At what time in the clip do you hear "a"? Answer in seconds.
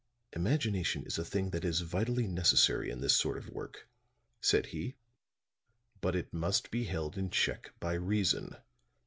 1.19-1.23